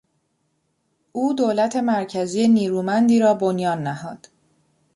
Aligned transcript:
او 1.11 1.33
دولت 1.33 1.75
مرکزی 1.75 2.47
نیرومندی 2.47 3.19
را 3.19 3.33
بنیان 3.33 3.83
نهاد. 3.87 4.27